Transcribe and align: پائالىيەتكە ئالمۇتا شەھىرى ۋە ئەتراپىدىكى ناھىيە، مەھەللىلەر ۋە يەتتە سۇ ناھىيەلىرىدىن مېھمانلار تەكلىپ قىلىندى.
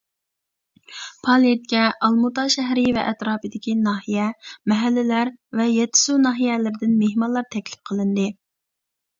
پائالىيەتكە 1.25 1.83
ئالمۇتا 2.07 2.45
شەھىرى 2.53 2.85
ۋە 2.95 3.03
ئەتراپىدىكى 3.11 3.75
ناھىيە، 3.89 4.27
مەھەللىلەر 4.73 5.31
ۋە 5.61 5.69
يەتتە 5.75 6.03
سۇ 6.07 6.17
ناھىيەلىرىدىن 6.25 6.97
مېھمانلار 7.03 7.49
تەكلىپ 7.57 7.89
قىلىندى. 7.93 8.29